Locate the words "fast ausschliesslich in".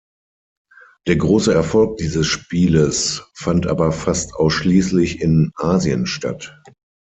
3.91-5.51